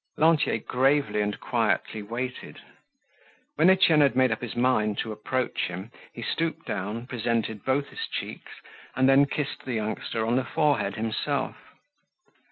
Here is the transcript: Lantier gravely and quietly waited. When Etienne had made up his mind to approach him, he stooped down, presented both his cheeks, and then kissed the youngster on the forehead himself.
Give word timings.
Lantier 0.17 0.57
gravely 0.57 1.21
and 1.21 1.39
quietly 1.39 2.01
waited. 2.01 2.59
When 3.55 3.69
Etienne 3.69 4.01
had 4.01 4.15
made 4.15 4.31
up 4.31 4.41
his 4.41 4.55
mind 4.55 4.97
to 4.97 5.11
approach 5.11 5.67
him, 5.67 5.91
he 6.11 6.23
stooped 6.23 6.65
down, 6.65 7.05
presented 7.05 7.63
both 7.63 7.89
his 7.89 8.07
cheeks, 8.07 8.53
and 8.95 9.07
then 9.07 9.27
kissed 9.27 9.63
the 9.63 9.75
youngster 9.75 10.25
on 10.25 10.37
the 10.37 10.43
forehead 10.43 10.95
himself. 10.95 11.55